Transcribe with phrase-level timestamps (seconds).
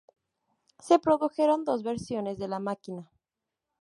[0.79, 3.11] Se produjeron dos versiones de la máquina.